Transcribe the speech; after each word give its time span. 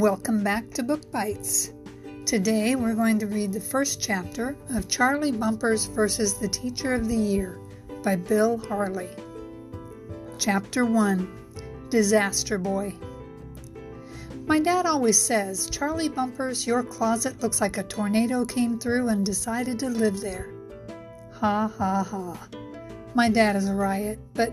Welcome 0.00 0.42
back 0.42 0.70
to 0.70 0.82
Book 0.82 1.12
Bites. 1.12 1.74
Today 2.24 2.74
we're 2.74 2.94
going 2.94 3.18
to 3.18 3.26
read 3.26 3.52
the 3.52 3.60
first 3.60 4.00
chapter 4.00 4.56
of 4.70 4.88
Charlie 4.88 5.30
Bumpers 5.30 5.84
versus 5.84 6.32
the 6.32 6.48
Teacher 6.48 6.94
of 6.94 7.06
the 7.06 7.14
Year 7.14 7.58
by 8.02 8.16
Bill 8.16 8.56
Harley. 8.56 9.10
Chapter 10.38 10.86
1 10.86 11.88
Disaster 11.90 12.56
Boy. 12.56 12.94
My 14.46 14.58
dad 14.58 14.86
always 14.86 15.18
says, 15.18 15.68
Charlie 15.68 16.08
Bumpers, 16.08 16.66
your 16.66 16.82
closet 16.82 17.42
looks 17.42 17.60
like 17.60 17.76
a 17.76 17.82
tornado 17.82 18.46
came 18.46 18.78
through 18.78 19.08
and 19.08 19.26
decided 19.26 19.78
to 19.80 19.90
live 19.90 20.22
there. 20.22 20.48
Ha 21.34 21.70
ha 21.76 22.02
ha. 22.02 22.48
My 23.12 23.28
dad 23.28 23.54
is 23.54 23.68
a 23.68 23.74
riot, 23.74 24.18
but 24.32 24.50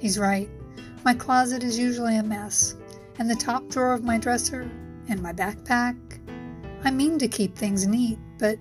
he's 0.00 0.18
right. 0.18 0.48
My 1.04 1.12
closet 1.12 1.62
is 1.62 1.78
usually 1.78 2.16
a 2.16 2.22
mess 2.22 2.76
and 3.18 3.28
the 3.28 3.34
top 3.34 3.68
drawer 3.68 3.92
of 3.92 4.02
my 4.02 4.18
dresser, 4.18 4.70
and 5.08 5.22
my 5.22 5.32
backpack. 5.32 5.96
I 6.84 6.90
mean 6.90 7.18
to 7.18 7.28
keep 7.28 7.56
things 7.56 7.86
neat, 7.86 8.18
but 8.38 8.58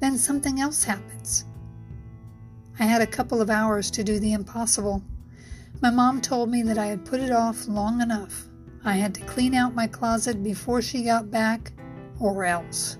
then 0.00 0.18
something 0.18 0.60
else 0.60 0.84
happens. 0.84 1.44
I 2.78 2.84
had 2.84 3.02
a 3.02 3.06
couple 3.06 3.40
of 3.40 3.50
hours 3.50 3.90
to 3.92 4.04
do 4.04 4.18
the 4.18 4.32
impossible. 4.32 5.02
My 5.80 5.90
mom 5.90 6.20
told 6.20 6.50
me 6.50 6.62
that 6.62 6.78
I 6.78 6.86
had 6.86 7.04
put 7.04 7.20
it 7.20 7.30
off 7.30 7.68
long 7.68 8.00
enough. 8.00 8.48
I 8.84 8.94
had 8.94 9.14
to 9.14 9.20
clean 9.22 9.54
out 9.54 9.74
my 9.74 9.86
closet 9.86 10.42
before 10.42 10.82
she 10.82 11.04
got 11.04 11.30
back, 11.30 11.72
or 12.20 12.44
else. 12.44 12.98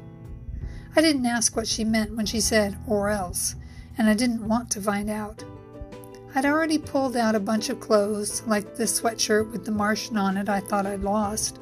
I 0.97 1.01
didn't 1.01 1.27
ask 1.27 1.57
what 1.57 1.67
she 1.67 1.85
meant 1.85 2.17
when 2.17 2.27
she 2.27 2.41
said, 2.41 2.79
or 2.87 3.11
else, 3.11 3.57
and 3.99 4.09
I 4.09 4.15
didn't 4.15 4.47
want 4.47 4.71
to 4.71 4.81
find 4.81 5.11
out. 5.11 5.45
I'd 6.35 6.47
already 6.47 6.79
pulled 6.79 7.17
out 7.17 7.35
a 7.35 7.41
bunch 7.41 7.69
of 7.69 7.81
clothes, 7.81 8.43
like 8.47 8.75
the 8.75 8.85
sweatshirt 8.85 9.51
with 9.51 9.65
the 9.65 9.71
Martian 9.71 10.17
on 10.17 10.37
it 10.37 10.49
I 10.49 10.61
thought 10.61 10.87
I'd 10.87 11.03
lost, 11.03 11.59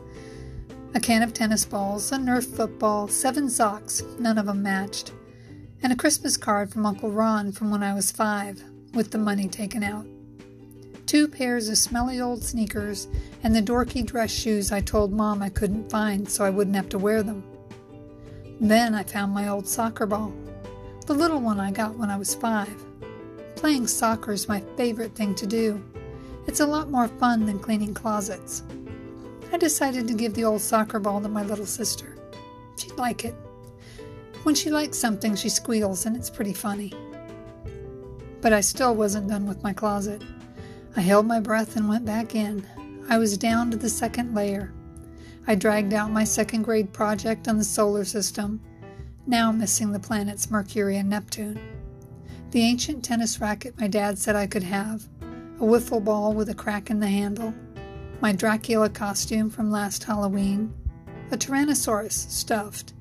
a 0.95 1.01
can 1.01 1.23
of 1.23 1.33
tennis 1.33 1.65
balls, 1.65 2.13
a 2.13 2.17
Nerf 2.17 2.45
football, 2.45 3.09
seven 3.09 3.49
socks, 3.49 4.03
none 4.19 4.37
of 4.37 4.47
them 4.47 4.63
matched, 4.63 5.13
and 5.83 5.93
a 5.93 5.97
Christmas 5.97 6.37
card 6.37 6.71
from 6.71 6.85
Uncle 6.85 7.11
Ron 7.11 7.51
from 7.51 7.71
when 7.71 7.83
I 7.83 7.95
was 7.95 8.13
five, 8.13 8.63
with 8.93 9.11
the 9.11 9.19
money 9.19 9.49
taken 9.49 9.83
out. 9.83 10.07
Two 11.07 11.27
pairs 11.29 11.69
of 11.69 11.79
smelly 11.79 12.21
old 12.21 12.45
sneakers, 12.45 13.09
and 13.43 13.57
the 13.57 13.63
dorky 13.63 14.05
dress 14.05 14.31
shoes 14.31 14.71
I 14.71 14.81
told 14.81 15.13
Mom 15.13 15.43
I 15.43 15.49
couldn't 15.49 15.91
find 15.91 16.31
so 16.31 16.45
I 16.45 16.51
wouldn't 16.51 16.77
have 16.77 16.91
to 16.91 16.99
wear 16.99 17.23
them. 17.23 17.43
Then 18.61 18.95
I 18.95 19.03
found 19.03 19.33
my 19.33 19.49
old 19.49 19.67
soccer 19.67 20.07
ball, 20.07 20.33
the 21.07 21.15
little 21.15 21.41
one 21.41 21.59
I 21.59 21.71
got 21.71 21.97
when 21.97 22.11
I 22.11 22.19
was 22.19 22.35
five. 22.35 22.85
Playing 23.57 23.87
soccer 23.87 24.33
is 24.33 24.47
my 24.47 24.63
favorite 24.77 25.15
thing 25.15 25.35
to 25.37 25.47
do. 25.47 25.83
It's 26.47 26.61
a 26.61 26.67
lot 26.67 26.91
more 26.91 27.09
fun 27.09 27.47
than 27.47 27.59
cleaning 27.59 27.95
closets. 27.95 28.63
I 29.53 29.59
decided 29.59 30.09
to 30.09 30.15
give 30.15 30.35
the 30.35 30.45
old 30.45 30.61
soccer 30.61 30.99
ball 30.99 31.21
to 31.21 31.29
my 31.29 31.43
little 31.43 31.67
sister. 31.67 32.17
She'd 32.77 32.97
like 32.97 33.25
it. 33.25 33.35
When 34.43 34.55
she 34.55 34.71
likes 34.71 34.99
something, 34.99 35.37
she 35.37 35.49
squeals, 35.49 36.07
and 36.07 36.17
it's 36.17 36.31
pretty 36.31 36.55
funny. 36.55 36.93
But 38.41 38.53
I 38.53 38.61
still 38.61 38.95
wasn't 38.97 39.29
done 39.29 39.47
with 39.47 39.63
my 39.63 39.73
closet. 39.73 40.23
I 40.97 41.01
held 41.01 41.27
my 41.27 41.39
breath 41.39 41.77
and 41.77 41.89
went 41.89 42.05
back 42.05 42.35
in. 42.35 42.67
I 43.09 43.19
was 43.19 43.39
down 43.39 43.71
to 43.71 43.77
the 43.77 43.89
second 43.89 44.35
layer. 44.35 44.73
I 45.47 45.55
dragged 45.55 45.93
out 45.93 46.11
my 46.11 46.25
second 46.25 46.63
grade 46.63 46.93
project 46.93 47.47
on 47.47 47.59
the 47.59 47.65
solar 47.65 48.05
system, 48.05 48.61
now 49.27 49.53
missing 49.53 49.93
the 49.93 50.01
planets 50.01 50.51
Mercury 50.51 50.97
and 50.97 51.11
Neptune 51.11 51.61
the 52.53 52.61
ancient 52.61 53.03
tennis 53.03 53.41
racket 53.41 53.81
my 53.81 53.87
dad 53.87 54.19
said 54.19 54.37
I 54.37 54.47
could 54.47 54.63
have, 54.63 55.09
a 55.57 55.65
wiffle 55.65 56.05
ball 56.05 56.35
with 56.35 56.51
a 56.51 56.55
crack 56.55 56.91
in 56.91 57.01
the 57.01 57.09
handle, 57.09 57.55
my 58.23 58.31
Dracula 58.31 58.89
costume 58.89 59.51
from 59.51 59.73
last 59.73 60.05
Halloween, 60.05 60.73
a 61.33 61.37
Tyrannosaurus 61.37 62.13
stuffed, 62.31 62.93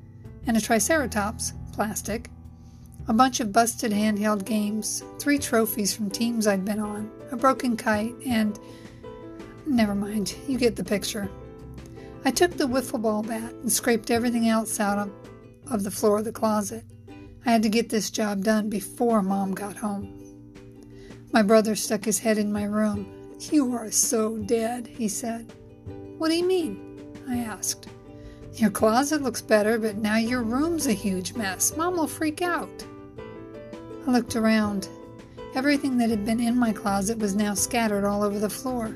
and 0.47 0.57
a 0.57 0.61
Triceratops 0.61 1.53
plastic, 1.73 2.31
a 3.07 3.13
bunch 3.13 3.39
of 3.39 3.53
busted 3.53 3.91
handheld 3.91 4.45
games, 4.45 5.03
three 5.19 5.37
trophies 5.37 5.93
from 5.93 6.09
teams 6.09 6.47
I'd 6.47 6.65
been 6.65 6.79
on, 6.79 7.11
a 7.31 7.37
broken 7.37 7.77
kite, 7.77 8.15
and. 8.25 8.59
Never 9.67 9.93
mind, 9.93 10.35
you 10.47 10.57
get 10.57 10.75
the 10.75 10.83
picture. 10.83 11.29
I 12.25 12.31
took 12.31 12.57
the 12.57 12.67
wiffle 12.67 12.99
ball 12.99 13.21
bat 13.21 13.53
and 13.53 13.71
scraped 13.71 14.09
everything 14.09 14.49
else 14.49 14.79
out 14.79 14.97
of, 14.97 15.11
of 15.71 15.83
the 15.83 15.91
floor 15.91 16.17
of 16.17 16.25
the 16.25 16.31
closet. 16.31 16.83
I 17.45 17.51
had 17.51 17.61
to 17.61 17.69
get 17.69 17.89
this 17.89 18.09
job 18.09 18.43
done 18.43 18.71
before 18.71 19.21
Mom 19.21 19.53
got 19.53 19.77
home. 19.77 20.17
My 21.31 21.43
brother 21.43 21.75
stuck 21.75 22.05
his 22.05 22.17
head 22.17 22.39
in 22.39 22.51
my 22.51 22.63
room. 22.63 23.20
You 23.49 23.73
are 23.73 23.91
so 23.91 24.37
dead, 24.37 24.87
he 24.87 25.07
said. 25.07 25.51
What 26.17 26.29
do 26.29 26.35
you 26.35 26.45
mean? 26.45 27.13
I 27.27 27.37
asked. 27.37 27.87
Your 28.53 28.69
closet 28.69 29.21
looks 29.21 29.41
better, 29.41 29.79
but 29.79 29.97
now 29.97 30.17
your 30.17 30.43
room's 30.43 30.87
a 30.87 30.93
huge 30.93 31.33
mess. 31.33 31.75
Mom 31.75 31.95
will 31.95 32.07
freak 32.07 32.41
out. 32.41 32.85
I 34.07 34.11
looked 34.11 34.35
around. 34.35 34.89
Everything 35.55 35.97
that 35.97 36.09
had 36.09 36.25
been 36.25 36.39
in 36.39 36.57
my 36.57 36.71
closet 36.71 37.17
was 37.17 37.35
now 37.35 37.53
scattered 37.53 38.05
all 38.05 38.23
over 38.23 38.39
the 38.39 38.49
floor. 38.49 38.87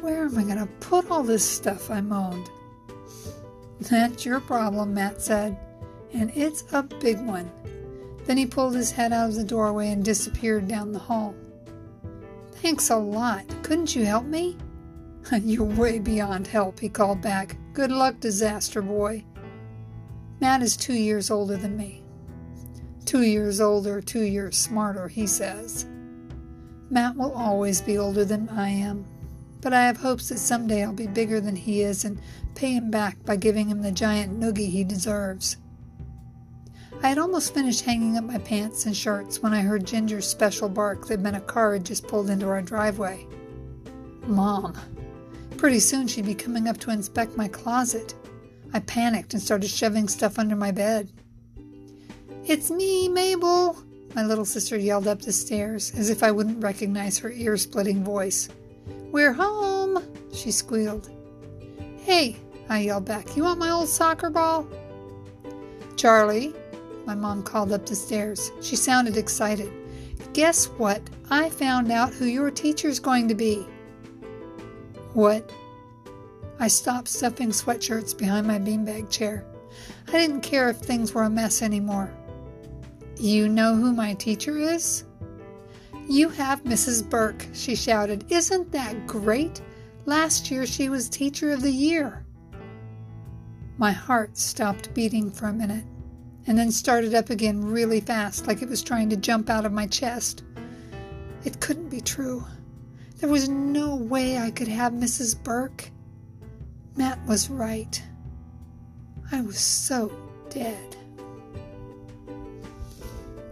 Where 0.00 0.26
am 0.26 0.38
I 0.38 0.42
going 0.42 0.58
to 0.58 0.66
put 0.80 1.10
all 1.10 1.22
this 1.22 1.48
stuff? 1.48 1.90
I 1.90 2.00
moaned. 2.00 2.50
That's 3.80 4.26
your 4.26 4.40
problem, 4.40 4.94
Matt 4.94 5.22
said 5.22 5.58
and 6.14 6.30
it's 6.34 6.64
a 6.72 6.82
big 6.82 7.20
one. 7.20 7.50
Then 8.24 8.38
he 8.38 8.46
pulled 8.46 8.74
his 8.74 8.92
head 8.92 9.12
out 9.12 9.28
of 9.28 9.34
the 9.34 9.44
doorway 9.44 9.90
and 9.90 10.02
disappeared 10.02 10.68
down 10.68 10.92
the 10.92 10.98
hall. 10.98 11.34
Thanks 12.64 12.88
a 12.88 12.96
lot. 12.96 13.44
Couldn't 13.62 13.94
you 13.94 14.06
help 14.06 14.24
me? 14.24 14.56
You're 15.42 15.64
way 15.64 15.98
beyond 15.98 16.46
help, 16.46 16.80
he 16.80 16.88
called 16.88 17.20
back. 17.20 17.58
Good 17.74 17.92
luck, 17.92 18.20
disaster 18.20 18.80
boy. 18.80 19.22
Matt 20.40 20.62
is 20.62 20.74
two 20.74 20.94
years 20.94 21.30
older 21.30 21.58
than 21.58 21.76
me. 21.76 22.02
Two 23.04 23.20
years 23.20 23.60
older, 23.60 24.00
two 24.00 24.22
years 24.22 24.56
smarter, 24.56 25.08
he 25.08 25.26
says. 25.26 25.84
Matt 26.88 27.16
will 27.16 27.34
always 27.34 27.82
be 27.82 27.98
older 27.98 28.24
than 28.24 28.48
I 28.48 28.70
am, 28.70 29.04
but 29.60 29.74
I 29.74 29.82
have 29.84 29.98
hopes 29.98 30.30
that 30.30 30.38
someday 30.38 30.84
I'll 30.84 30.94
be 30.94 31.06
bigger 31.06 31.42
than 31.42 31.56
he 31.56 31.82
is 31.82 32.06
and 32.06 32.18
pay 32.54 32.72
him 32.72 32.90
back 32.90 33.22
by 33.26 33.36
giving 33.36 33.68
him 33.68 33.82
the 33.82 33.92
giant 33.92 34.40
noogie 34.40 34.70
he 34.70 34.84
deserves. 34.84 35.58
I 37.04 37.08
had 37.08 37.18
almost 37.18 37.52
finished 37.52 37.84
hanging 37.84 38.16
up 38.16 38.24
my 38.24 38.38
pants 38.38 38.86
and 38.86 38.96
shirts 38.96 39.42
when 39.42 39.52
I 39.52 39.60
heard 39.60 39.86
Ginger's 39.86 40.26
special 40.26 40.70
bark 40.70 41.06
that 41.08 41.20
meant 41.20 41.36
a 41.36 41.40
car 41.40 41.74
had 41.74 41.84
just 41.84 42.08
pulled 42.08 42.30
into 42.30 42.48
our 42.48 42.62
driveway. 42.62 43.26
Mom. 44.26 44.74
Pretty 45.58 45.80
soon 45.80 46.06
she'd 46.06 46.24
be 46.24 46.34
coming 46.34 46.66
up 46.66 46.78
to 46.78 46.90
inspect 46.90 47.36
my 47.36 47.46
closet. 47.46 48.14
I 48.72 48.80
panicked 48.80 49.34
and 49.34 49.42
started 49.42 49.68
shoving 49.68 50.08
stuff 50.08 50.38
under 50.38 50.56
my 50.56 50.70
bed. 50.70 51.10
It's 52.46 52.70
me, 52.70 53.10
Mabel, 53.10 53.76
my 54.14 54.24
little 54.24 54.46
sister 54.46 54.78
yelled 54.78 55.06
up 55.06 55.20
the 55.20 55.32
stairs 55.32 55.92
as 55.94 56.08
if 56.08 56.22
I 56.22 56.30
wouldn't 56.30 56.62
recognize 56.62 57.18
her 57.18 57.30
ear 57.32 57.58
splitting 57.58 58.02
voice. 58.02 58.48
We're 59.12 59.34
home, 59.34 60.02
she 60.32 60.50
squealed. 60.50 61.10
Hey, 61.98 62.38
I 62.70 62.78
yelled 62.78 63.04
back, 63.04 63.36
you 63.36 63.42
want 63.42 63.58
my 63.58 63.68
old 63.68 63.90
soccer 63.90 64.30
ball? 64.30 64.66
Charlie, 65.96 66.54
my 67.06 67.14
mom 67.14 67.42
called 67.42 67.72
up 67.72 67.86
the 67.86 67.94
stairs. 67.94 68.50
She 68.60 68.76
sounded 68.76 69.16
excited. 69.16 69.72
Guess 70.32 70.66
what? 70.66 71.02
I 71.30 71.50
found 71.50 71.90
out 71.92 72.12
who 72.12 72.26
your 72.26 72.50
teacher's 72.50 72.98
going 72.98 73.28
to 73.28 73.34
be. 73.34 73.66
What? 75.12 75.50
I 76.58 76.68
stopped 76.68 77.08
stuffing 77.08 77.50
sweatshirts 77.50 78.16
behind 78.16 78.46
my 78.46 78.58
beanbag 78.58 79.10
chair. 79.10 79.44
I 80.08 80.12
didn't 80.12 80.40
care 80.40 80.70
if 80.70 80.78
things 80.78 81.12
were 81.12 81.24
a 81.24 81.30
mess 81.30 81.62
anymore. 81.62 82.12
You 83.16 83.48
know 83.48 83.74
who 83.74 83.92
my 83.92 84.14
teacher 84.14 84.58
is? 84.58 85.04
You 86.08 86.28
have 86.28 86.64
Mrs. 86.64 87.08
Burke, 87.08 87.46
she 87.52 87.74
shouted. 87.74 88.30
Isn't 88.30 88.70
that 88.72 89.06
great? 89.06 89.62
Last 90.04 90.50
year 90.50 90.66
she 90.66 90.88
was 90.88 91.08
Teacher 91.08 91.52
of 91.52 91.62
the 91.62 91.70
Year. 91.70 92.24
My 93.78 93.92
heart 93.92 94.36
stopped 94.36 94.92
beating 94.94 95.30
for 95.30 95.46
a 95.46 95.52
minute 95.52 95.84
and 96.46 96.58
then 96.58 96.70
started 96.70 97.14
up 97.14 97.30
again 97.30 97.64
really 97.64 98.00
fast, 98.00 98.46
like 98.46 98.62
it 98.62 98.68
was 98.68 98.82
trying 98.82 99.10
to 99.10 99.16
jump 99.16 99.48
out 99.48 99.64
of 99.64 99.72
my 99.72 99.86
chest. 99.86 100.42
It 101.44 101.60
couldn't 101.60 101.88
be 101.88 102.00
true. 102.00 102.44
There 103.18 103.30
was 103.30 103.48
no 103.48 103.96
way 103.96 104.38
I 104.38 104.50
could 104.50 104.68
have 104.68 104.92
Mrs. 104.92 105.42
Burke. 105.42 105.90
Matt 106.96 107.24
was 107.26 107.48
right. 107.48 108.02
I 109.32 109.40
was 109.40 109.58
so 109.58 110.12
dead. 110.50 110.96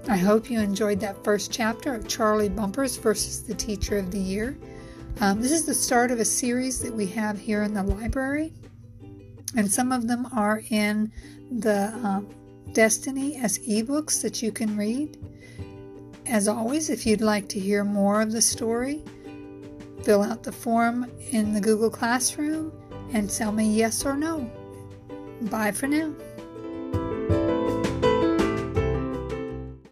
I 0.08 0.16
hope 0.16 0.50
you 0.50 0.60
enjoyed 0.60 1.00
that 1.00 1.22
first 1.24 1.52
chapter 1.52 1.94
of 1.94 2.08
Charlie 2.08 2.48
Bumpers 2.48 2.96
versus 2.96 3.42
the 3.42 3.54
Teacher 3.54 3.98
of 3.98 4.10
the 4.10 4.18
Year. 4.18 4.58
Um, 5.20 5.40
this 5.40 5.52
is 5.52 5.64
the 5.64 5.74
start 5.74 6.10
of 6.10 6.20
a 6.20 6.24
series 6.24 6.80
that 6.80 6.92
we 6.92 7.06
have 7.06 7.38
here 7.38 7.62
in 7.62 7.72
the 7.72 7.82
library, 7.82 8.52
and 9.56 9.70
some 9.70 9.92
of 9.92 10.08
them 10.08 10.26
are 10.34 10.62
in 10.70 11.12
the 11.50 11.88
um, 12.02 12.28
Destiny 12.72 13.36
as 13.36 13.58
ebooks 13.60 14.22
that 14.22 14.42
you 14.42 14.52
can 14.52 14.76
read. 14.76 15.18
As 16.26 16.48
always, 16.48 16.88
if 16.88 17.04
you'd 17.04 17.20
like 17.20 17.48
to 17.48 17.60
hear 17.60 17.84
more 17.84 18.22
of 18.22 18.32
the 18.32 18.40
story, 18.40 19.02
fill 20.04 20.22
out 20.22 20.42
the 20.42 20.52
form 20.52 21.10
in 21.30 21.52
the 21.52 21.60
Google 21.60 21.90
Classroom 21.90 22.72
and 23.12 23.28
tell 23.28 23.52
me 23.52 23.68
yes 23.72 24.06
or 24.06 24.16
no. 24.16 24.50
Bye 25.42 25.72
for 25.72 25.86
now. 25.86 26.14